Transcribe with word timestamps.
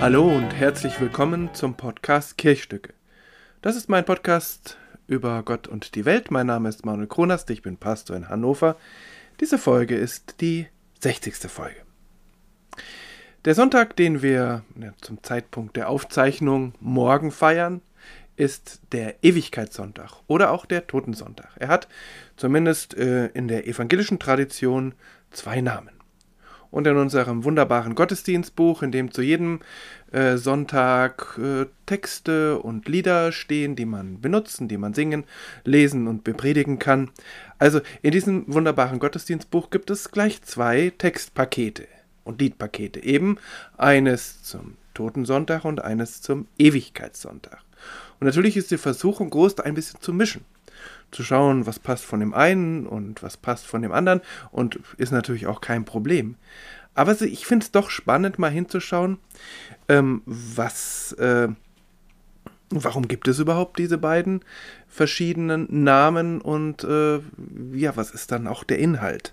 Hallo 0.00 0.28
und 0.28 0.52
herzlich 0.52 1.00
willkommen 1.00 1.52
zum 1.54 1.74
Podcast 1.74 2.38
Kirchstücke. 2.38 2.94
Das 3.62 3.74
ist 3.74 3.88
mein 3.88 4.04
Podcast 4.04 4.78
über 5.08 5.42
Gott 5.42 5.66
und 5.66 5.96
die 5.96 6.04
Welt. 6.04 6.30
Mein 6.30 6.46
Name 6.46 6.68
ist 6.68 6.86
Manuel 6.86 7.08
Kronast, 7.08 7.50
ich 7.50 7.62
bin 7.62 7.76
Pastor 7.76 8.14
in 8.14 8.28
Hannover. 8.28 8.76
Diese 9.40 9.58
Folge 9.58 9.96
ist 9.96 10.40
die 10.40 10.68
60. 11.00 11.34
Folge. 11.50 11.82
Der 13.44 13.56
Sonntag, 13.56 13.96
den 13.96 14.22
wir 14.22 14.62
zum 15.00 15.20
Zeitpunkt 15.24 15.76
der 15.76 15.88
Aufzeichnung 15.88 16.74
morgen 16.78 17.32
feiern, 17.32 17.82
ist 18.36 18.80
der 18.92 19.16
Ewigkeitssonntag 19.24 20.12
oder 20.28 20.52
auch 20.52 20.64
der 20.64 20.86
Totensonntag. 20.86 21.50
Er 21.56 21.66
hat 21.66 21.88
zumindest 22.36 22.96
äh, 22.96 23.26
in 23.26 23.48
der 23.48 23.66
evangelischen 23.66 24.20
Tradition 24.20 24.94
zwei 25.32 25.60
Namen 25.60 25.97
und 26.70 26.86
in 26.86 26.96
unserem 26.96 27.44
wunderbaren 27.44 27.94
Gottesdienstbuch, 27.94 28.82
in 28.82 28.92
dem 28.92 29.10
zu 29.10 29.22
jedem 29.22 29.60
äh, 30.12 30.36
Sonntag 30.36 31.38
äh, 31.42 31.66
Texte 31.86 32.58
und 32.58 32.88
Lieder 32.88 33.32
stehen, 33.32 33.76
die 33.76 33.86
man 33.86 34.20
benutzen, 34.20 34.68
die 34.68 34.76
man 34.76 34.94
singen, 34.94 35.24
lesen 35.64 36.06
und 36.06 36.24
bepredigen 36.24 36.78
kann. 36.78 37.10
Also 37.58 37.80
in 38.02 38.12
diesem 38.12 38.44
wunderbaren 38.46 38.98
Gottesdienstbuch 38.98 39.70
gibt 39.70 39.90
es 39.90 40.10
gleich 40.10 40.42
zwei 40.42 40.92
Textpakete 40.96 41.86
und 42.24 42.40
Liedpakete, 42.40 43.02
eben 43.02 43.38
eines 43.76 44.42
zum 44.42 44.76
Totensonntag 44.94 45.64
und 45.64 45.82
eines 45.82 46.20
zum 46.22 46.46
Ewigkeitssonntag. 46.58 47.60
Und 48.20 48.26
natürlich 48.26 48.56
ist 48.56 48.70
die 48.70 48.78
Versuchung 48.78 49.30
groß, 49.30 49.54
da 49.54 49.62
ein 49.62 49.74
bisschen 49.74 50.00
zu 50.00 50.12
mischen 50.12 50.44
zu 51.10 51.22
schauen, 51.22 51.66
was 51.66 51.78
passt 51.78 52.04
von 52.04 52.20
dem 52.20 52.34
einen 52.34 52.86
und 52.86 53.22
was 53.22 53.36
passt 53.36 53.66
von 53.66 53.82
dem 53.82 53.92
anderen 53.92 54.20
und 54.50 54.80
ist 54.96 55.12
natürlich 55.12 55.46
auch 55.46 55.60
kein 55.60 55.84
Problem. 55.84 56.36
Aber 56.94 57.20
ich 57.20 57.46
finde 57.46 57.64
es 57.64 57.70
doch 57.70 57.90
spannend, 57.90 58.38
mal 58.38 58.50
hinzuschauen, 58.50 59.18
ähm, 59.88 60.22
was, 60.26 61.12
äh, 61.12 61.48
warum 62.70 63.06
gibt 63.06 63.28
es 63.28 63.38
überhaupt 63.38 63.78
diese 63.78 63.98
beiden 63.98 64.40
verschiedenen 64.88 65.84
Namen 65.84 66.40
und 66.40 66.82
äh, 66.84 67.20
ja, 67.72 67.96
was 67.96 68.10
ist 68.10 68.32
dann 68.32 68.48
auch 68.48 68.64
der 68.64 68.78
Inhalt? 68.78 69.32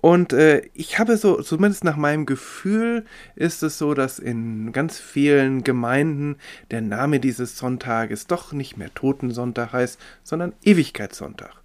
Und 0.00 0.32
äh, 0.32 0.62
ich 0.72 0.98
habe 0.98 1.16
so, 1.16 1.42
zumindest 1.42 1.84
nach 1.84 1.96
meinem 1.96 2.24
Gefühl, 2.24 3.04
ist 3.36 3.62
es 3.62 3.76
so, 3.78 3.92
dass 3.94 4.18
in 4.18 4.72
ganz 4.72 4.98
vielen 4.98 5.62
Gemeinden 5.62 6.36
der 6.70 6.80
Name 6.80 7.20
dieses 7.20 7.58
Sonntages 7.58 8.26
doch 8.26 8.52
nicht 8.52 8.76
mehr 8.76 8.92
Totensonntag 8.94 9.72
heißt, 9.72 10.00
sondern 10.22 10.54
Ewigkeitssonntag. 10.62 11.60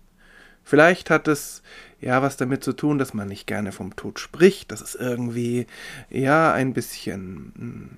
Vielleicht 0.63 1.09
hat 1.09 1.27
es 1.27 1.61
ja 2.01 2.21
was 2.21 2.37
damit 2.37 2.63
zu 2.63 2.73
tun, 2.73 2.97
dass 2.97 3.13
man 3.13 3.27
nicht 3.27 3.47
gerne 3.47 3.71
vom 3.71 3.95
Tod 3.95 4.19
spricht, 4.19 4.71
dass 4.71 4.81
es 4.81 4.95
irgendwie 4.95 5.67
ja 6.09 6.51
ein 6.51 6.73
bisschen 6.73 7.53
hm, 7.55 7.97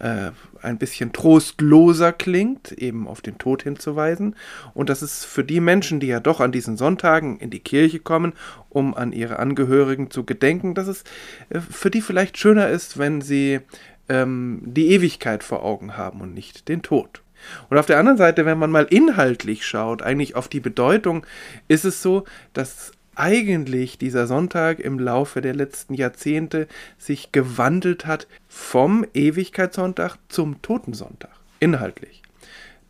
äh, 0.00 0.32
ein 0.62 0.78
bisschen 0.78 1.12
trostloser 1.12 2.12
klingt, 2.12 2.72
eben 2.72 3.06
auf 3.06 3.20
den 3.20 3.38
Tod 3.38 3.62
hinzuweisen. 3.62 4.34
Und 4.74 4.88
dass 4.88 5.02
es 5.02 5.24
für 5.24 5.44
die 5.44 5.60
Menschen, 5.60 6.00
die 6.00 6.08
ja 6.08 6.20
doch 6.20 6.40
an 6.40 6.52
diesen 6.52 6.76
Sonntagen 6.76 7.38
in 7.38 7.50
die 7.50 7.60
Kirche 7.60 8.00
kommen, 8.00 8.32
um 8.68 8.94
an 8.94 9.12
ihre 9.12 9.38
Angehörigen 9.38 10.10
zu 10.10 10.24
gedenken, 10.24 10.74
dass 10.74 10.88
es 10.88 11.04
äh, 11.50 11.60
für 11.60 11.90
die 11.90 12.00
vielleicht 12.00 12.38
schöner 12.38 12.68
ist, 12.68 12.98
wenn 12.98 13.20
sie 13.20 13.60
ähm, 14.08 14.62
die 14.64 14.90
Ewigkeit 14.90 15.44
vor 15.44 15.62
Augen 15.64 15.96
haben 15.96 16.20
und 16.20 16.34
nicht 16.34 16.68
den 16.68 16.82
Tod. 16.82 17.22
Und 17.68 17.78
auf 17.78 17.86
der 17.86 17.98
anderen 17.98 18.18
Seite, 18.18 18.44
wenn 18.44 18.58
man 18.58 18.70
mal 18.70 18.86
inhaltlich 18.90 19.64
schaut, 19.64 20.02
eigentlich 20.02 20.36
auf 20.36 20.48
die 20.48 20.60
Bedeutung, 20.60 21.26
ist 21.68 21.84
es 21.84 22.02
so, 22.02 22.24
dass 22.52 22.92
eigentlich 23.20 23.98
dieser 23.98 24.26
Sonntag 24.26 24.80
im 24.80 24.98
Laufe 24.98 25.42
der 25.42 25.54
letzten 25.54 25.94
Jahrzehnte 25.94 26.66
sich 26.98 27.32
gewandelt 27.32 28.06
hat 28.06 28.26
vom 28.48 29.04
Ewigkeitssonntag 29.12 30.16
zum 30.28 30.62
Totensonntag, 30.62 31.30
inhaltlich. 31.60 32.22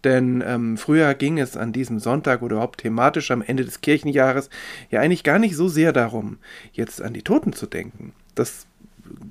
Denn 0.04 0.42
ähm, 0.46 0.78
früher 0.78 1.12
ging 1.14 1.38
es 1.38 1.56
an 1.56 1.72
diesem 1.72 1.98
Sonntag 1.98 2.42
oder 2.42 2.54
überhaupt 2.54 2.80
thematisch 2.80 3.30
am 3.32 3.42
Ende 3.42 3.64
des 3.64 3.80
Kirchenjahres 3.80 4.48
ja 4.90 5.00
eigentlich 5.00 5.24
gar 5.24 5.38
nicht 5.38 5.56
so 5.56 5.68
sehr 5.68 5.92
darum, 5.92 6.38
jetzt 6.72 7.02
an 7.02 7.12
die 7.12 7.22
Toten 7.22 7.52
zu 7.52 7.66
denken. 7.66 8.12
Das 8.34 8.66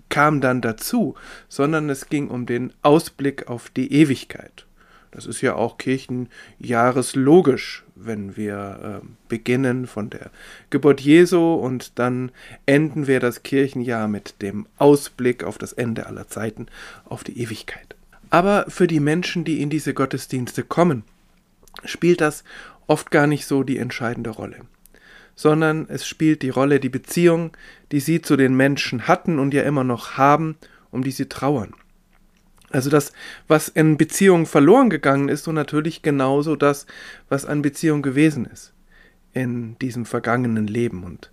kam 0.09 0.41
dann 0.41 0.61
dazu, 0.61 1.15
sondern 1.47 1.89
es 1.89 2.09
ging 2.09 2.27
um 2.27 2.45
den 2.45 2.73
Ausblick 2.81 3.47
auf 3.47 3.69
die 3.69 3.91
Ewigkeit. 3.93 4.65
Das 5.11 5.25
ist 5.25 5.41
ja 5.41 5.55
auch 5.55 5.77
kirchenjahreslogisch, 5.77 7.83
wenn 7.95 8.37
wir 8.37 9.01
äh, 9.01 9.05
beginnen 9.27 9.87
von 9.87 10.09
der 10.09 10.31
Geburt 10.69 11.01
Jesu 11.01 11.55
und 11.55 11.99
dann 11.99 12.31
enden 12.65 13.07
wir 13.07 13.19
das 13.19 13.43
Kirchenjahr 13.43 14.07
mit 14.07 14.41
dem 14.41 14.67
Ausblick 14.77 15.43
auf 15.43 15.57
das 15.57 15.73
Ende 15.73 16.05
aller 16.05 16.27
Zeiten, 16.27 16.67
auf 17.05 17.23
die 17.23 17.41
Ewigkeit. 17.41 17.95
Aber 18.29 18.65
für 18.67 18.87
die 18.87 18.99
Menschen, 18.99 19.43
die 19.43 19.61
in 19.61 19.69
diese 19.69 19.93
Gottesdienste 19.93 20.63
kommen, 20.63 21.03
spielt 21.83 22.21
das 22.21 22.43
oft 22.87 23.11
gar 23.11 23.27
nicht 23.27 23.45
so 23.45 23.63
die 23.63 23.77
entscheidende 23.77 24.29
Rolle, 24.29 24.57
sondern 25.35 25.87
es 25.89 26.07
spielt 26.07 26.41
die 26.41 26.49
Rolle 26.49 26.79
die 26.79 26.89
Beziehung, 26.89 27.51
die 27.91 27.99
sie 27.99 28.21
zu 28.21 28.37
den 28.37 28.55
Menschen 28.55 29.07
hatten 29.07 29.39
und 29.39 29.53
ja 29.53 29.63
immer 29.63 29.83
noch 29.83 30.17
haben, 30.17 30.57
um 30.91 31.03
die 31.03 31.11
sie 31.11 31.27
trauern. 31.27 31.73
Also 32.71 32.89
das, 32.89 33.11
was 33.47 33.67
in 33.67 33.97
Beziehungen 33.97 34.45
verloren 34.45 34.89
gegangen 34.89 35.29
ist 35.29 35.47
und 35.47 35.55
natürlich 35.55 36.01
genauso 36.01 36.55
das, 36.55 36.85
was 37.27 37.45
an 37.45 37.61
Beziehung 37.61 38.01
gewesen 38.01 38.45
ist 38.45 38.73
in 39.33 39.77
diesem 39.79 40.05
vergangenen 40.05 40.67
Leben. 40.67 41.03
Und 41.03 41.31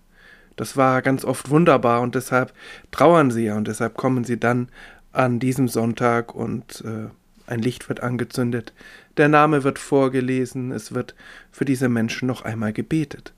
das 0.55 0.77
war 0.77 1.01
ganz 1.01 1.25
oft 1.25 1.49
wunderbar 1.49 2.01
und 2.01 2.15
deshalb 2.15 2.53
trauern 2.91 3.31
sie 3.31 3.45
ja 3.45 3.55
und 3.55 3.67
deshalb 3.67 3.95
kommen 3.95 4.23
sie 4.23 4.39
dann 4.39 4.69
an 5.11 5.39
diesem 5.39 5.67
Sonntag 5.67 6.33
und 6.35 6.83
äh, 6.85 7.09
ein 7.47 7.59
Licht 7.59 7.87
wird 7.89 8.01
angezündet, 8.01 8.73
der 9.15 9.29
Name 9.29 9.63
wird 9.63 9.79
vorgelesen, 9.79 10.71
es 10.71 10.93
wird 10.93 11.15
für 11.51 11.65
diese 11.65 11.89
Menschen 11.89 12.27
noch 12.27 12.43
einmal 12.43 12.73
gebetet. 12.73 13.33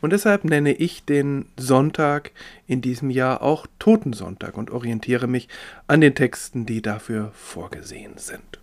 Und 0.00 0.12
deshalb 0.12 0.44
nenne 0.44 0.72
ich 0.74 1.04
den 1.04 1.46
Sonntag 1.56 2.32
in 2.66 2.82
diesem 2.82 3.10
Jahr 3.10 3.42
auch 3.42 3.66
Totensonntag 3.78 4.56
und 4.56 4.70
orientiere 4.70 5.26
mich 5.26 5.48
an 5.86 6.00
den 6.00 6.14
Texten, 6.14 6.66
die 6.66 6.82
dafür 6.82 7.32
vorgesehen 7.34 8.18
sind. 8.18 8.60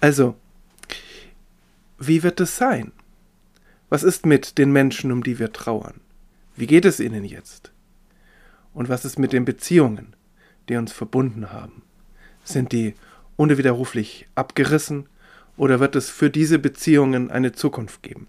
Also, 0.00 0.36
wie 1.98 2.22
wird 2.22 2.40
es 2.40 2.56
sein? 2.56 2.92
Was 3.88 4.02
ist 4.02 4.24
mit 4.24 4.58
den 4.58 4.70
Menschen, 4.70 5.12
um 5.12 5.22
die 5.22 5.38
wir 5.38 5.52
trauern? 5.52 6.00
Wie 6.56 6.66
geht 6.66 6.84
es 6.84 7.00
ihnen 7.00 7.24
jetzt? 7.24 7.72
Und 8.72 8.88
was 8.88 9.04
ist 9.04 9.18
mit 9.18 9.32
den 9.32 9.44
Beziehungen, 9.44 10.14
die 10.68 10.76
uns 10.76 10.92
verbunden 10.92 11.52
haben? 11.52 11.82
Sind 12.44 12.72
die 12.72 12.94
unwiderruflich 13.36 14.28
abgerissen 14.34 15.08
oder 15.56 15.80
wird 15.80 15.96
es 15.96 16.10
für 16.10 16.30
diese 16.30 16.58
Beziehungen 16.58 17.30
eine 17.30 17.52
Zukunft 17.52 18.02
geben? 18.02 18.28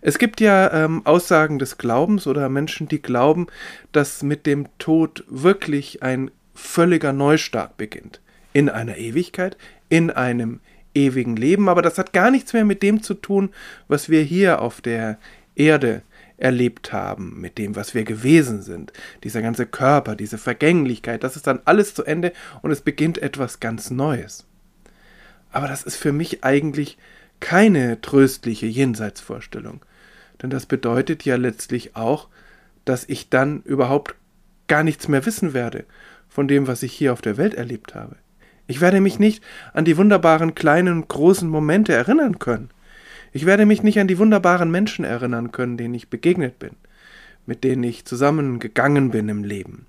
Es 0.00 0.18
gibt 0.18 0.40
ja 0.40 0.72
ähm, 0.72 1.02
Aussagen 1.04 1.58
des 1.58 1.78
Glaubens 1.78 2.26
oder 2.26 2.48
Menschen, 2.48 2.88
die 2.88 3.00
glauben, 3.00 3.46
dass 3.92 4.22
mit 4.22 4.46
dem 4.46 4.68
Tod 4.78 5.24
wirklich 5.28 6.02
ein 6.02 6.30
völliger 6.54 7.12
Neustart 7.12 7.76
beginnt. 7.76 8.20
In 8.52 8.68
einer 8.68 8.96
Ewigkeit, 8.96 9.56
in 9.88 10.10
einem 10.10 10.60
ewigen 10.94 11.36
Leben. 11.36 11.68
Aber 11.68 11.82
das 11.82 11.98
hat 11.98 12.12
gar 12.12 12.30
nichts 12.30 12.52
mehr 12.52 12.64
mit 12.64 12.82
dem 12.82 13.02
zu 13.02 13.14
tun, 13.14 13.50
was 13.88 14.08
wir 14.08 14.22
hier 14.22 14.62
auf 14.62 14.80
der 14.80 15.18
Erde 15.54 16.02
erlebt 16.38 16.92
haben, 16.92 17.40
mit 17.40 17.58
dem, 17.58 17.76
was 17.76 17.94
wir 17.94 18.04
gewesen 18.04 18.62
sind. 18.62 18.92
Dieser 19.24 19.42
ganze 19.42 19.66
Körper, 19.66 20.16
diese 20.16 20.38
Vergänglichkeit, 20.38 21.24
das 21.24 21.36
ist 21.36 21.46
dann 21.46 21.60
alles 21.64 21.94
zu 21.94 22.04
Ende 22.04 22.32
und 22.62 22.70
es 22.70 22.82
beginnt 22.82 23.18
etwas 23.18 23.60
ganz 23.60 23.90
Neues. 23.90 24.46
Aber 25.50 25.68
das 25.68 25.82
ist 25.82 25.96
für 25.96 26.12
mich 26.12 26.44
eigentlich 26.44 26.98
keine 27.40 28.00
tröstliche 28.00 28.66
Jenseitsvorstellung. 28.66 29.84
Denn 30.42 30.50
das 30.50 30.66
bedeutet 30.66 31.24
ja 31.24 31.36
letztlich 31.36 31.96
auch, 31.96 32.28
dass 32.84 33.08
ich 33.08 33.30
dann 33.30 33.62
überhaupt 33.62 34.14
gar 34.68 34.82
nichts 34.82 35.08
mehr 35.08 35.24
wissen 35.26 35.54
werde 35.54 35.84
von 36.28 36.48
dem, 36.48 36.66
was 36.66 36.82
ich 36.82 36.92
hier 36.92 37.12
auf 37.12 37.22
der 37.22 37.36
Welt 37.36 37.54
erlebt 37.54 37.94
habe. 37.94 38.16
Ich 38.66 38.80
werde 38.80 39.00
mich 39.00 39.18
nicht 39.18 39.42
an 39.72 39.84
die 39.84 39.96
wunderbaren 39.96 40.54
kleinen 40.54 41.06
großen 41.06 41.48
Momente 41.48 41.92
erinnern 41.92 42.38
können. 42.38 42.70
Ich 43.32 43.46
werde 43.46 43.66
mich 43.66 43.82
nicht 43.82 44.00
an 44.00 44.08
die 44.08 44.18
wunderbaren 44.18 44.70
Menschen 44.70 45.04
erinnern 45.04 45.52
können, 45.52 45.76
denen 45.76 45.94
ich 45.94 46.08
begegnet 46.08 46.58
bin, 46.58 46.72
mit 47.44 47.64
denen 47.64 47.84
ich 47.84 48.04
zusammengegangen 48.04 49.10
bin 49.10 49.28
im 49.28 49.44
Leben, 49.44 49.86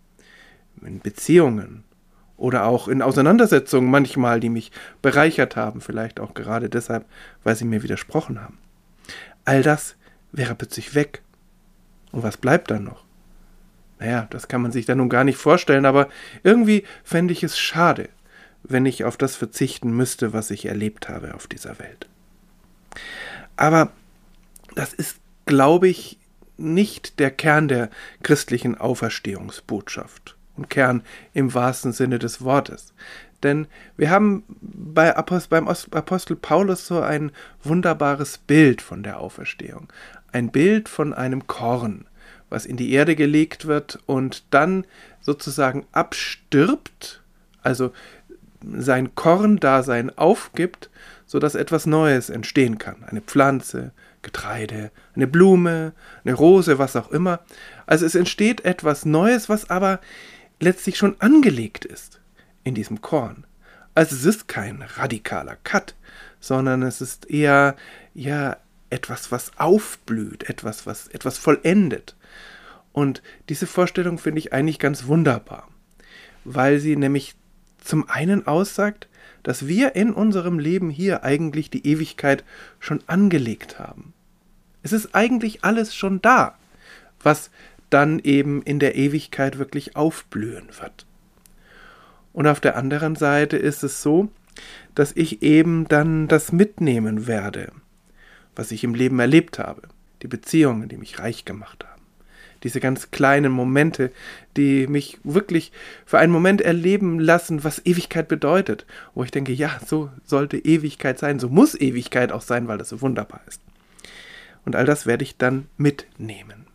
in 0.85 0.99
Beziehungen, 0.99 1.83
oder 2.37 2.65
auch 2.65 2.87
in 2.87 3.01
Auseinandersetzungen 3.01 3.89
manchmal, 3.89 4.39
die 4.39 4.49
mich 4.49 4.71
bereichert 5.01 5.55
haben, 5.55 5.81
vielleicht 5.81 6.19
auch 6.19 6.33
gerade 6.33 6.69
deshalb, 6.69 7.05
weil 7.43 7.55
sie 7.55 7.65
mir 7.65 7.83
widersprochen 7.83 8.41
haben. 8.41 8.59
All 9.43 9.63
das 9.63 9.95
wäre 10.31 10.55
plötzlich 10.55 10.95
weg. 10.95 11.23
Und 12.11 12.23
was 12.23 12.37
bleibt 12.37 12.71
dann 12.71 12.83
noch? 12.83 13.03
Naja, 13.99 14.27
das 14.29 14.47
kann 14.47 14.61
man 14.61 14.71
sich 14.71 14.85
dann 14.85 14.99
nun 14.99 15.09
gar 15.09 15.23
nicht 15.23 15.37
vorstellen, 15.37 15.85
aber 15.85 16.07
irgendwie 16.43 16.83
fände 17.03 17.33
ich 17.33 17.43
es 17.43 17.57
schade, 17.57 18.09
wenn 18.63 18.85
ich 18.85 19.03
auf 19.03 19.17
das 19.17 19.35
verzichten 19.35 19.91
müsste, 19.91 20.33
was 20.33 20.51
ich 20.51 20.67
erlebt 20.67 21.09
habe 21.09 21.33
auf 21.33 21.47
dieser 21.47 21.79
Welt. 21.79 22.07
Aber 23.55 23.91
das 24.75 24.93
ist, 24.93 25.17
glaube 25.45 25.87
ich, 25.87 26.19
nicht 26.57 27.19
der 27.19 27.31
Kern 27.31 27.67
der 27.67 27.89
christlichen 28.21 28.77
Auferstehungsbotschaft 28.77 30.36
und 30.57 30.69
Kern 30.69 31.03
im 31.33 31.53
wahrsten 31.53 31.91
Sinne 31.91 32.19
des 32.19 32.41
Wortes. 32.41 32.93
Denn 33.43 33.67
wir 33.95 34.09
haben 34.09 34.43
bei 34.49 35.15
Apost 35.15 35.49
beim 35.49 35.67
Apostel 35.67 36.35
Paulus 36.35 36.87
so 36.87 37.01
ein 37.01 37.31
wunderbares 37.63 38.39
Bild 38.39 38.81
von 38.81 39.03
der 39.03 39.19
Auferstehung. 39.19 39.87
Ein 40.31 40.49
Bild 40.49 40.89
von 40.89 41.13
einem 41.13 41.45
Korn, 41.47 42.05
was 42.49 42.65
in 42.65 42.77
die 42.77 42.91
Erde 42.91 43.15
gelegt 43.15 43.67
wird 43.67 43.99
und 44.05 44.43
dann 44.49 44.85
sozusagen 45.21 45.85
abstirbt, 45.91 47.21
also 47.61 47.91
sein 48.75 49.13
Korndasein 49.13 50.17
aufgibt, 50.17 50.89
sodass 51.25 51.55
etwas 51.55 51.85
Neues 51.85 52.29
entstehen 52.29 52.77
kann. 52.77 53.03
Eine 53.03 53.21
Pflanze, 53.21 53.91
Getreide, 54.23 54.91
eine 55.15 55.27
Blume, 55.27 55.93
eine 56.23 56.33
Rose, 56.33 56.79
was 56.79 56.95
auch 56.95 57.11
immer. 57.11 57.41
Also 57.85 58.05
es 58.05 58.15
entsteht 58.15 58.65
etwas 58.65 59.05
Neues, 59.05 59.47
was 59.47 59.69
aber 59.69 59.99
letztlich 60.59 60.97
schon 60.97 61.19
angelegt 61.19 61.85
ist 61.85 62.19
in 62.63 62.75
diesem 62.75 63.01
Korn. 63.01 63.45
Also 63.95 64.15
es 64.15 64.25
ist 64.25 64.47
kein 64.47 64.81
radikaler 64.81 65.57
Cut, 65.63 65.95
sondern 66.39 66.83
es 66.83 67.01
ist 67.01 67.29
eher 67.29 67.75
ja 68.13 68.57
etwas, 68.89 69.31
was 69.31 69.57
aufblüht, 69.57 70.49
etwas, 70.49 70.85
was 70.85 71.07
etwas 71.07 71.37
vollendet. 71.37 72.15
Und 72.93 73.21
diese 73.49 73.67
Vorstellung 73.67 74.17
finde 74.17 74.39
ich 74.39 74.53
eigentlich 74.53 74.79
ganz 74.79 75.07
wunderbar, 75.07 75.67
weil 76.45 76.79
sie 76.79 76.95
nämlich 76.95 77.35
zum 77.83 78.09
einen 78.09 78.47
aussagt, 78.47 79.07
dass 79.43 79.67
wir 79.67 79.95
in 79.95 80.13
unserem 80.13 80.59
Leben 80.59 80.89
hier 80.89 81.23
eigentlich 81.23 81.69
die 81.69 81.85
Ewigkeit 81.87 82.43
schon 82.79 83.01
angelegt 83.07 83.79
haben. 83.79 84.13
Es 84.83 84.93
ist 84.93 85.15
eigentlich 85.15 85.63
alles 85.63 85.95
schon 85.95 86.21
da, 86.21 86.57
was 87.21 87.49
dann 87.89 88.19
eben 88.19 88.61
in 88.63 88.79
der 88.79 88.95
Ewigkeit 88.95 89.57
wirklich 89.57 89.95
aufblühen 89.95 90.67
wird. 90.79 91.05
Und 92.33 92.47
auf 92.47 92.59
der 92.59 92.75
anderen 92.75 93.15
Seite 93.15 93.57
ist 93.57 93.83
es 93.83 94.01
so, 94.01 94.29
dass 94.95 95.11
ich 95.15 95.41
eben 95.41 95.87
dann 95.87 96.27
das 96.27 96.51
mitnehmen 96.51 97.27
werde, 97.27 97.71
was 98.55 98.71
ich 98.71 98.83
im 98.83 98.95
Leben 98.95 99.19
erlebt 99.19 99.59
habe, 99.59 99.83
die 100.21 100.27
Beziehungen, 100.27 100.89
die 100.89 100.97
mich 100.97 101.19
reich 101.19 101.45
gemacht 101.45 101.85
haben 101.85 101.97
diese 102.63 102.79
ganz 102.79 103.11
kleinen 103.11 103.51
Momente, 103.51 104.11
die 104.55 104.87
mich 104.87 105.19
wirklich 105.23 105.71
für 106.05 106.19
einen 106.19 106.31
Moment 106.31 106.61
erleben 106.61 107.19
lassen, 107.19 107.63
was 107.63 107.85
Ewigkeit 107.85 108.27
bedeutet, 108.27 108.85
wo 109.13 109.23
ich 109.23 109.31
denke, 109.31 109.53
ja, 109.53 109.79
so 109.85 110.09
sollte 110.25 110.57
Ewigkeit 110.57 111.19
sein, 111.19 111.39
so 111.39 111.49
muss 111.49 111.79
Ewigkeit 111.79 112.31
auch 112.31 112.41
sein, 112.41 112.67
weil 112.67 112.77
das 112.77 112.89
so 112.89 113.01
wunderbar 113.01 113.41
ist. 113.47 113.61
Und 114.65 114.75
all 114.75 114.85
das 114.85 115.05
werde 115.05 115.23
ich 115.23 115.37
dann 115.37 115.67
mitnehmen. 115.77 116.66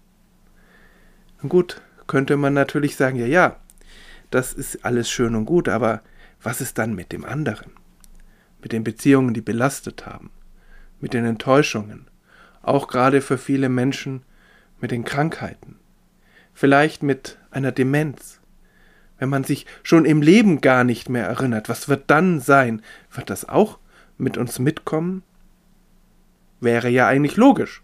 Gut, 1.49 1.83
könnte 2.07 2.37
man 2.37 2.55
natürlich 2.55 2.95
sagen, 2.97 3.17
ja, 3.17 3.27
ja, 3.27 3.57
das 4.31 4.53
ist 4.53 4.85
alles 4.85 5.11
schön 5.11 5.35
und 5.35 5.45
gut, 5.45 5.69
aber 5.69 6.03
was 6.43 6.61
ist 6.61 6.79
dann 6.79 6.95
mit 6.95 7.13
dem 7.13 7.25
anderen? 7.25 7.73
Mit 8.61 8.73
den 8.73 8.85
Beziehungen, 8.85 9.35
die 9.35 9.41
belastet 9.41 10.07
haben, 10.07 10.31
mit 11.01 11.15
den 11.15 11.25
Enttäuschungen, 11.25 12.07
auch 12.63 12.87
gerade 12.87 13.21
für 13.21 13.39
viele 13.39 13.69
Menschen 13.69 14.23
mit 14.81 14.93
den 14.93 15.05
Krankheiten, 15.05 15.77
vielleicht 16.55 17.03
mit 17.03 17.39
einer 17.51 17.73
Demenz. 17.73 18.41
Wenn 19.19 19.29
man 19.29 19.43
sich 19.43 19.67
schon 19.83 20.05
im 20.05 20.23
Leben 20.23 20.61
gar 20.61 20.85
nicht 20.85 21.09
mehr 21.09 21.27
erinnert, 21.27 21.69
was 21.69 21.89
wird 21.89 22.05
dann 22.09 22.41
sein? 22.41 22.83
Wird 23.13 23.31
das 23.31 23.49
auch 23.49 23.79
mit 24.17 24.37
uns 24.37 24.59
mitkommen? 24.59 25.23
Wäre 26.61 26.89
ja 26.89 27.09
eigentlich 27.09 27.37
logisch, 27.37 27.83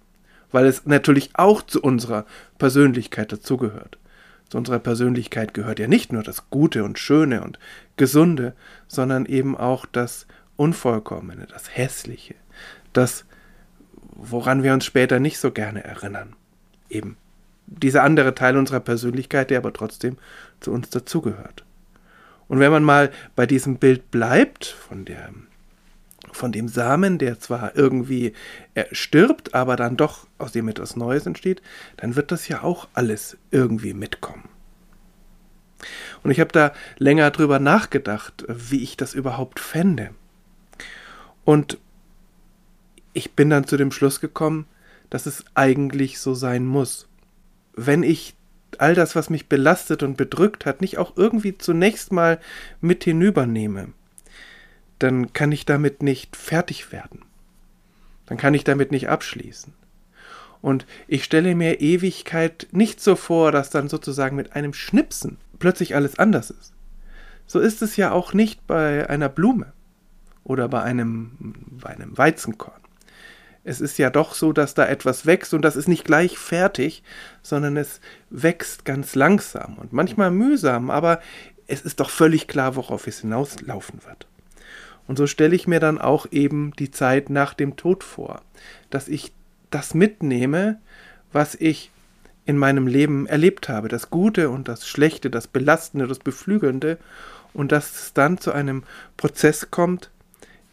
weil 0.50 0.67
es 0.67 0.87
natürlich 0.87 1.31
auch 1.35 1.62
zu 1.62 1.83
unserer 1.83 2.27
Persönlichkeit 2.59 3.33
dazugehört. 3.33 3.99
Zu 4.49 4.59
unserer 4.59 4.79
Persönlichkeit 4.79 5.53
gehört 5.53 5.79
ja 5.79 5.89
nicht 5.89 6.12
nur 6.12 6.23
das 6.23 6.49
Gute 6.50 6.85
und 6.85 6.99
Schöne 6.99 7.43
und 7.43 7.59
Gesunde, 7.97 8.55
sondern 8.87 9.27
eben 9.27 9.56
auch 9.56 9.85
das 9.85 10.27
Unvollkommene, 10.56 11.47
das 11.47 11.77
Hässliche, 11.77 12.35
das, 12.93 13.27
woran 14.15 14.62
wir 14.62 14.73
uns 14.73 14.85
später 14.85 15.21
nicht 15.21 15.39
so 15.39 15.50
gerne 15.50 15.85
erinnern 15.85 16.35
eben 16.91 17.17
dieser 17.67 18.03
andere 18.03 18.35
Teil 18.35 18.56
unserer 18.56 18.81
Persönlichkeit, 18.81 19.50
der 19.50 19.59
aber 19.59 19.73
trotzdem 19.73 20.17
zu 20.61 20.73
uns 20.73 20.91
dazugehört. 20.91 21.65
Und 22.49 22.61
wenn 22.61 22.73
man 22.73 22.83
mal 22.83 23.11
bei 23.37 23.47
diesem 23.47 23.77
Bild 23.77 24.11
bleibt, 24.11 24.65
von 24.65 25.05
der 25.05 25.31
von 26.33 26.53
dem 26.53 26.69
Samen, 26.69 27.19
der 27.19 27.41
zwar 27.41 27.77
irgendwie 27.77 28.33
stirbt, 28.93 29.55
aber 29.55 29.77
dann 29.77 29.97
doch 29.97 30.27
aus 30.39 30.53
dem 30.53 30.69
etwas 30.69 30.97
Neues 30.97 31.27
entsteht, 31.27 31.63
dann 31.97 32.17
wird 32.17 32.33
das 32.33 32.49
ja 32.49 32.63
auch 32.63 32.89
alles 32.95 33.37
irgendwie 33.51 33.95
mitkommen. 33.95 34.49
Und 36.23 36.31
ich 36.31 36.41
habe 36.41 36.53
da 36.53 36.73
länger 36.99 37.31
drüber 37.31 37.59
nachgedacht, 37.59 38.45
wie 38.49 38.83
ich 38.83 38.97
das 38.97 39.15
überhaupt 39.15 39.61
fände. 39.61 40.11
Und 41.45 41.79
ich 43.13 43.33
bin 43.33 43.51
dann 43.51 43.67
zu 43.67 43.77
dem 43.77 43.93
Schluss 43.93 44.21
gekommen, 44.21 44.67
dass 45.11 45.27
es 45.27 45.45
eigentlich 45.55 46.19
so 46.19 46.35
sein 46.35 46.67
muss. 46.67 47.09
Wenn 47.75 48.03
ich 48.03 48.35
all 48.77 48.95
das, 48.95 49.17
was 49.17 49.31
mich 49.31 49.49
belastet 49.49 50.03
und 50.03 50.17
bedrückt 50.17 50.67
hat, 50.67 50.81
nicht 50.81 50.99
auch 50.99 51.17
irgendwie 51.17 51.57
zunächst 51.57 52.13
mal 52.13 52.39
mit 52.81 53.05
hinübernehme, 53.05 53.93
dann 54.99 55.33
kann 55.33 55.53
ich 55.53 55.65
damit 55.67 56.03
nicht 56.03 56.37
fertig 56.37 56.93
werden. 56.93 57.25
Dann 58.27 58.39
kann 58.39 58.55
ich 58.55 58.65
damit 58.65 58.91
nicht 58.91 59.09
abschließen. 59.09 59.73
Und 60.61 60.87
ich 61.06 61.25
stelle 61.25 61.55
mir 61.55 61.81
Ewigkeit 61.81 62.67
nicht 62.73 63.00
so 63.00 63.15
vor, 63.15 63.53
dass 63.53 63.71
dann 63.71 63.89
sozusagen 63.89 64.37
mit 64.37 64.55
einem 64.55 64.75
Schnipsen 64.75 65.39
plötzlich 65.59 65.95
alles 65.95 66.19
anders 66.19 66.50
ist. 66.50 66.73
So 67.47 67.61
ist 67.61 67.81
es 67.81 67.97
ja 67.97 68.11
auch 68.11 68.35
nicht 68.35 68.67
bei 68.67 69.09
einer 69.09 69.29
Blume 69.29 69.73
oder 70.45 70.69
bei 70.69 70.83
einem, 70.83 71.55
bei 71.81 71.91
einem 71.91 72.19
Weizenkorn 72.19 72.81
es 73.69 73.83
ist 73.83 73.99
ja 73.99 74.09
doch 74.09 74.35
so, 74.35 74.52
dass 74.52 74.73
da 74.73 74.87
etwas 74.87 75.26
wächst 75.26 75.52
und 75.52 75.62
das 75.62 75.76
ist 75.76 75.88
nicht 75.88 76.05
gleich 76.05 76.38
fertig, 76.38 77.02
sondern 77.43 77.76
es 77.76 78.00
wächst 78.31 78.87
ganz 78.87 79.14
langsam 79.14 79.76
und 79.76 79.93
manchmal 79.93 80.31
mühsam, 80.31 80.90
aber 80.90 81.21
es 81.67 81.83
ist 81.83 82.00
doch 82.00 82.09
völlig 82.09 82.49
klar, 82.49 82.76
worauf 82.76 83.07
es 83.07 83.21
hinauslaufen 83.21 84.00
wird. 84.07 84.26
Und 85.09 85.17
so 85.19 85.27
stelle 85.27 85.57
ich 85.57 85.67
mir 85.67 85.81
dann 85.81 85.99
auch 85.99 86.27
eben 86.31 86.73
die 86.79 86.93
Zeit 86.93 87.31
nach 87.31 87.55
dem 87.55 87.77
Tod 87.77 88.05
vor, 88.05 88.43
dass 88.91 89.09
ich 89.09 89.33
das 89.71 89.95
mitnehme, 89.95 90.79
was 91.33 91.57
ich 91.57 91.91
in 92.47 92.57
meinem 92.57 92.87
Leben 92.87 93.27
erlebt 93.27 93.69
habe, 93.69 93.88
das 93.88 94.11
Gute 94.11 94.49
und 94.50 94.69
das 94.69 94.87
Schlechte, 94.87 95.29
das 95.29 95.49
Belastende, 95.49 96.07
das 96.07 96.21
Beflügelnde, 96.21 96.99
und 97.53 97.73
dass 97.73 98.03
es 98.03 98.12
dann 98.12 98.38
zu 98.38 98.53
einem 98.53 98.85
Prozess 99.17 99.71
kommt, 99.71 100.11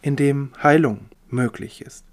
in 0.01 0.15
dem 0.15 0.51
Heilung 0.61 1.05
möglich 1.29 1.81
ist 1.81 2.05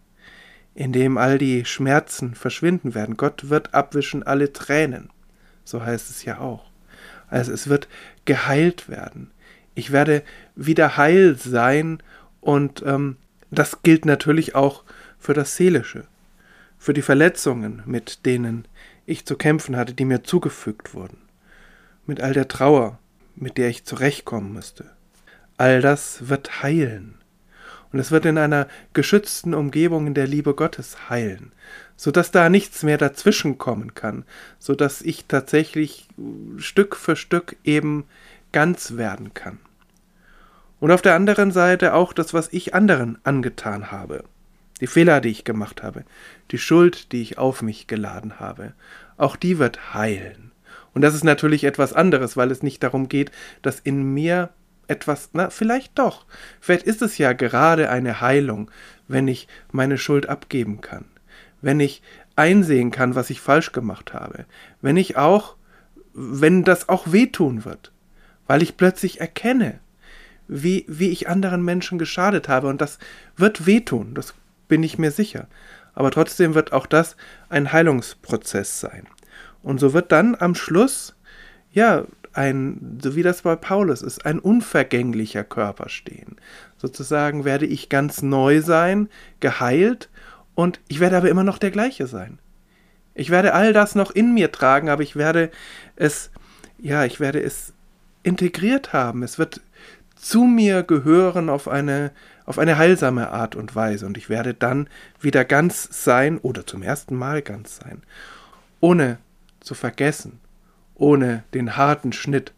in 0.75 0.93
dem 0.93 1.19
all 1.19 1.39
die 1.39 1.65
Schmerzen 1.65 2.35
verschwinden 2.35 2.95
werden. 2.95 3.17
Gott 3.17 3.51
wird 3.51 3.75
abwischen 3.75 4.23
alle 4.23 4.53
Tränen. 4.53 5.11
So 5.65 5.85
heißt 5.85 6.11
es 6.11 6.25
ja 6.25 6.39
auch. 6.39 6.65
Also 7.29 7.53
es 7.53 7.69
wird 7.69 7.89
geheilt 8.25 8.89
werden. 8.89 9.31
Ich 9.75 9.93
werde 9.93 10.23
wieder 10.55 10.97
heil 10.97 11.37
sein 11.37 12.03
und 12.41 12.83
ähm, 12.87 13.17
das 13.51 13.83
gilt 13.83 14.05
natürlich 14.05 14.55
auch 14.55 14.85
für 15.19 15.35
das 15.35 15.57
Seelische, 15.57 16.05
für 16.79 16.95
die 16.95 17.03
Verletzungen, 17.03 17.83
mit 17.87 18.27
denen 18.27 18.67
ich 19.07 19.25
zu 19.25 19.37
kämpfen 19.37 19.77
hatte, 19.77 19.95
die 19.95 20.05
mir 20.05 20.25
zugefügt 20.25 20.95
wurden, 20.95 21.19
mit 22.07 22.21
all 22.21 22.33
der 22.33 22.49
Trauer, 22.49 22.99
mit 23.37 23.59
der 23.59 23.69
ich 23.69 23.85
zurechtkommen 23.85 24.53
müsste. 24.53 24.91
All 25.57 25.81
das 25.81 26.29
wird 26.29 26.63
heilen. 26.63 27.15
Und 27.93 27.99
es 27.99 28.11
wird 28.11 28.25
in 28.25 28.39
einer 28.39 28.69
geschützten 28.95 29.53
Umgebung 29.53 30.07
in 30.07 30.15
der 30.15 30.27
Liebe 30.27 30.55
Gottes 30.55 31.11
heilen, 31.11 31.53
so 31.95 32.11
dass 32.11 32.31
da 32.31 32.49
nichts 32.49 32.83
mehr 32.83 32.97
dazwischen 32.97 33.59
kommen 33.59 33.95
kann, 33.95 34.25
so 34.59 34.75
dass 34.75 35.03
ich 35.03 35.27
tatsächlich 35.27 36.09
Stück 36.57 36.97
für 36.97 37.17
Stück 37.17 37.57
eben 37.65 38.05
ganz 38.53 38.97
werden 38.97 39.35
kann. 39.35 39.59
Und 40.81 40.91
auf 40.91 41.03
der 41.03 41.15
anderen 41.15 41.53
Seite 41.53 41.95
auch 41.95 42.13
das, 42.13 42.35
was 42.35 42.53
ich 42.53 42.75
anderen 42.75 43.19
angetan 43.25 43.91
habe, 43.91 44.25
die 44.81 44.87
Fehler, 44.87 45.21
die 45.21 45.29
ich 45.29 45.45
gemacht 45.45 45.83
habe, 45.83 46.05
die 46.51 46.59
Schuld, 46.59 47.13
die 47.13 47.23
ich 47.23 47.39
auf 47.39 47.63
mich 47.63 47.87
geladen 47.87 48.41
habe, 48.41 48.73
auch 49.17 49.37
die 49.37 49.59
wird 49.59 49.95
heilen. 49.95 50.51
Und 50.93 51.03
das 51.03 51.15
ist 51.15 51.25
natürlich 51.25 51.65
etwas 51.65 51.93
anderes, 51.93 52.37
weil 52.37 52.51
es 52.51 52.63
nicht 52.63 52.83
darum 52.83 53.09
geht, 53.09 53.31
dass 53.63 53.81
in 53.81 54.13
mir 54.13 54.51
etwas, 54.89 55.31
na, 55.33 55.51
vielleicht 55.51 55.99
doch. 55.99 56.27
Vielleicht 56.61 56.87
ist 56.87 57.03
es 57.03 57.17
ja 57.19 57.33
gerade 57.33 57.89
eine 57.89 58.21
Heilung, 58.21 58.71
wenn 59.09 59.29
ich 59.29 59.49
meine 59.71 59.99
Schuld 59.99 60.29
abgeben 60.29 60.81
kann. 60.81 61.05
Wenn 61.61 61.81
ich 61.81 62.03
einsehen 62.37 62.91
kann, 62.91 63.15
was 63.15 63.31
ich 63.31 63.41
falsch 63.41 63.73
gemacht 63.73 64.13
habe. 64.13 64.47
Wenn 64.81 64.97
ich 64.97 65.17
auch, 65.17 65.57
wenn 66.13 66.65
das 66.65 66.89
auch 66.89 67.13
wehtun 67.13 67.65
wird. 67.65 67.93
Weil 68.53 68.61
ich 68.61 68.77
plötzlich 68.77 69.19
erkenne, 69.19 69.81
wie, 70.47 70.85
wie 70.87 71.09
ich 71.09 71.27
anderen 71.27 71.65
Menschen 71.65 71.99
geschadet 71.99 72.51
habe. 72.51 72.67
Und 72.69 72.83
das 72.83 72.99
wird 73.35 73.65
wehtun, 73.65 74.13
das 74.13 74.35
bin 74.69 74.83
ich 74.83 74.99
mir 74.99 75.11
sicher. 75.11 75.49
Aber 75.95 76.11
trotzdem 76.11 76.55
wird 76.55 76.71
auch 76.75 76.85
das 76.85 77.17
ein 77.49 77.73
Heilungsprozess 77.73 78.79
sein. 78.79 79.07
Und 79.63 79.81
so 79.81 79.95
wird 79.95 80.13
dann 80.13 80.35
am 80.39 80.55
Schluss, 80.55 81.17
ja, 81.73 82.05
ein, 82.35 82.99
so 83.03 83.17
wie 83.17 83.23
das 83.23 83.41
bei 83.41 83.57
Paulus 83.57 84.03
ist, 84.03 84.27
ein 84.27 84.39
unvergänglicher 84.39 85.45
Körper 85.45 85.89
stehen. 85.89 86.37
Sozusagen 86.77 87.47
werde 87.47 87.65
ich 87.65 87.89
ganz 87.89 88.21
neu 88.21 88.61
sein, 88.61 89.09
geheilt 89.41 90.11
und 90.55 90.79
ich 90.89 91.01
werde 91.01 91.17
aber 91.17 91.31
immer 91.31 91.45
noch 91.45 91.57
der 91.57 91.71
gleiche 91.71 92.07
sein. 92.07 92.39
Ich 93.15 93.31
werde 93.31 93.55
all 93.55 93.73
das 93.73 93.95
noch 93.95 94.11
in 94.11 94.35
mir 94.35 94.53
tragen, 94.53 94.91
aber 94.91 95.03
ich 95.03 95.17
werde 95.17 95.51
es, 95.97 96.31
ja, 96.79 97.07
ich 97.07 97.19
werde 97.19 97.43
es 97.43 97.73
integriert 98.23 98.93
haben. 98.93 99.23
Es 99.23 99.39
wird 99.39 99.61
zu 100.17 100.45
mir 100.45 100.85
gehören 100.85 101.49
auf 101.49 101.67
eine, 101.67 102.13
auf 102.47 102.59
eine 102.59 102.79
heilsame 102.79 103.31
Art 103.31 103.57
und 103.57 103.75
Weise. 103.75 104.07
Und 104.07 104.17
ich 104.17 104.29
werde 104.29 104.55
dann 104.55 104.89
wieder 105.21 105.45
ganz 105.45 105.89
sein 106.05 106.39
oder 106.39 106.67
zum 106.67 106.83
ersten 106.83 107.17
Mal 107.17 107.43
ganz 107.43 107.77
sein, 107.77 108.03
ohne 108.81 109.19
zu 109.61 109.75
vergessen, 109.75 110.39
ohne 110.95 111.43
den 111.55 111.77
harten 111.77 112.13
Schnitt 112.13 112.53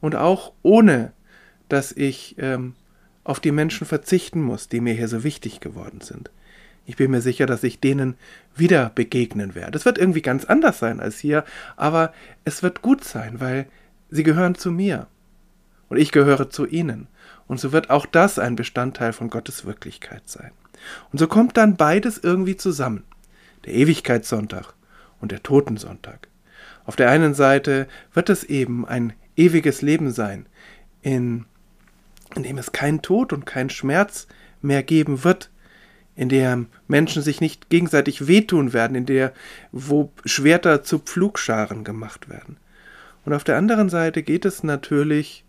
und 0.00 0.16
auch 0.16 0.52
ohne, 0.62 1.12
dass 1.68 1.92
ich 1.92 2.36
ähm, 2.38 2.74
auf 3.22 3.38
die 3.38 3.52
Menschen 3.52 3.86
verzichten 3.86 4.40
muss, 4.40 4.68
die 4.68 4.80
mir 4.80 4.94
hier 4.94 5.08
so 5.08 5.22
wichtig 5.22 5.60
geworden 5.60 6.00
sind. 6.00 6.30
Ich 6.86 6.96
bin 6.96 7.10
mir 7.10 7.20
sicher, 7.20 7.46
dass 7.46 7.62
ich 7.62 7.80
denen 7.80 8.16
wieder 8.56 8.90
begegnen 8.94 9.54
werde. 9.54 9.76
Es 9.78 9.84
wird 9.84 9.98
irgendwie 9.98 10.22
ganz 10.22 10.46
anders 10.46 10.78
sein 10.78 11.00
als 11.00 11.18
hier, 11.18 11.44
aber 11.76 12.12
es 12.44 12.62
wird 12.62 12.82
gut 12.82 13.04
sein, 13.04 13.40
weil 13.40 13.66
sie 14.10 14.22
gehören 14.22 14.54
zu 14.54 14.70
mir 14.70 15.06
und 15.88 15.98
ich 15.98 16.12
gehöre 16.12 16.50
zu 16.50 16.66
ihnen. 16.66 17.08
Und 17.46 17.60
so 17.60 17.72
wird 17.72 17.90
auch 17.90 18.06
das 18.06 18.38
ein 18.38 18.56
Bestandteil 18.56 19.12
von 19.12 19.28
Gottes 19.28 19.64
Wirklichkeit 19.64 20.28
sein. 20.28 20.52
Und 21.12 21.18
so 21.18 21.26
kommt 21.26 21.56
dann 21.56 21.76
beides 21.76 22.18
irgendwie 22.18 22.56
zusammen. 22.56 23.04
Der 23.64 23.74
Ewigkeitssonntag 23.74 24.72
und 25.20 25.32
der 25.32 25.42
Totensonntag. 25.42 26.28
Auf 26.84 26.96
der 26.96 27.10
einen 27.10 27.34
Seite 27.34 27.88
wird 28.14 28.30
es 28.30 28.44
eben 28.44 28.86
ein 28.86 29.12
ewiges 29.36 29.82
Leben 29.82 30.10
sein, 30.12 30.46
in, 31.02 31.44
in 32.34 32.42
dem 32.42 32.58
es 32.58 32.72
keinen 32.72 33.02
Tod 33.02 33.32
und 33.32 33.46
keinen 33.46 33.70
Schmerz 33.70 34.26
mehr 34.62 34.82
geben 34.82 35.24
wird, 35.24 35.50
in 36.16 36.28
der 36.28 36.64
Menschen 36.86 37.22
sich 37.22 37.40
nicht 37.40 37.70
gegenseitig 37.70 38.26
wehtun 38.26 38.72
werden, 38.72 38.94
in 38.94 39.06
der 39.06 39.32
wo 39.72 40.12
Schwerter 40.24 40.82
zu 40.82 40.98
Pflugscharen 40.98 41.84
gemacht 41.84 42.28
werden. 42.28 42.56
Und 43.24 43.32
auf 43.32 43.44
der 43.44 43.56
anderen 43.56 43.88
Seite 43.88 44.22
geht 44.22 44.44
es 44.44 44.62
natürlich 44.62 45.44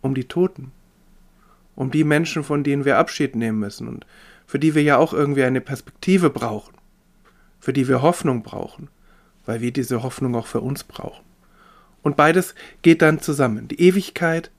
um 0.00 0.14
die 0.14 0.24
Toten, 0.24 0.72
um 1.74 1.90
die 1.90 2.04
Menschen, 2.04 2.42
von 2.42 2.64
denen 2.64 2.84
wir 2.84 2.98
Abschied 2.98 3.36
nehmen 3.36 3.58
müssen 3.58 3.88
und 3.88 4.06
für 4.46 4.58
die 4.58 4.74
wir 4.74 4.82
ja 4.82 4.96
auch 4.96 5.12
irgendwie 5.12 5.44
eine 5.44 5.60
Perspektive 5.60 6.30
brauchen, 6.30 6.74
für 7.58 7.72
die 7.72 7.88
wir 7.88 8.02
Hoffnung 8.02 8.42
brauchen, 8.42 8.88
weil 9.44 9.60
wir 9.60 9.72
diese 9.72 10.02
Hoffnung 10.02 10.34
auch 10.34 10.46
für 10.46 10.60
uns 10.60 10.84
brauchen. 10.84 11.24
Und 12.02 12.16
beides 12.16 12.54
geht 12.82 13.02
dann 13.02 13.20
zusammen. 13.20 13.68
Die 13.68 13.80
Ewigkeit, 13.80 14.50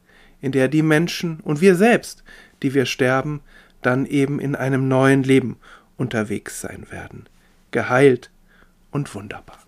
in 0.41 0.51
der 0.51 0.67
die 0.67 0.82
Menschen 0.82 1.39
und 1.39 1.62
wir 1.62 1.75
selbst, 1.75 2.24
die 2.62 2.74
wir 2.74 2.86
sterben, 2.86 3.41
dann 3.82 4.06
eben 4.06 4.39
in 4.39 4.56
einem 4.56 4.88
neuen 4.88 5.24
Leben 5.24 5.58
unterwegs 5.96 6.62
sein 6.62 6.88
werden. 6.91 7.27
Geheilt 7.72 8.32
und 8.91 9.13
wunderbar. 9.15 9.60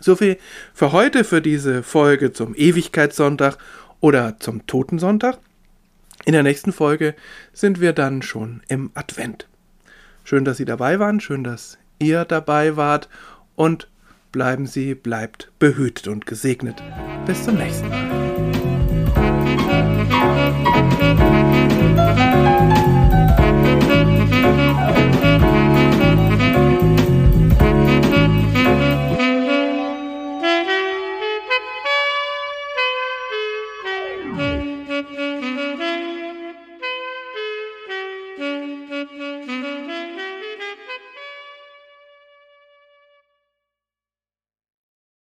So 0.00 0.16
viel 0.16 0.38
für 0.74 0.92
heute, 0.92 1.24
für 1.24 1.40
diese 1.40 1.82
Folge 1.82 2.32
zum 2.32 2.54
Ewigkeitssonntag 2.54 3.58
oder 4.00 4.38
zum 4.38 4.66
Totensonntag. 4.66 5.38
In 6.24 6.32
der 6.32 6.42
nächsten 6.42 6.72
Folge 6.72 7.14
sind 7.52 7.80
wir 7.80 7.92
dann 7.92 8.22
schon 8.22 8.62
im 8.68 8.90
Advent. 8.94 9.48
Schön, 10.24 10.44
dass 10.44 10.56
Sie 10.56 10.64
dabei 10.64 10.98
waren, 10.98 11.20
schön, 11.20 11.44
dass 11.44 11.78
ihr 11.98 12.24
dabei 12.24 12.76
wart 12.76 13.08
und 13.54 13.88
bleiben 14.32 14.66
Sie, 14.66 14.94
bleibt 14.94 15.50
behütet 15.58 16.08
und 16.08 16.26
gesegnet. 16.26 16.82
Bis 17.26 17.44
zum 17.44 17.56
nächsten 17.56 17.88
Mal. 17.88 18.75